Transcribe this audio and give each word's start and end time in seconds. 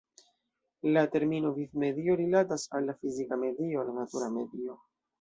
La 0.95 1.03
termino 1.15 1.51
"vivmedio" 1.59 2.17
rilatas 2.23 2.67
al 2.75 2.91
la 2.91 2.99
fizika 3.05 3.41
medio, 3.47 3.89
la 3.93 3.99
natura 4.03 4.35
medio. 4.43 4.85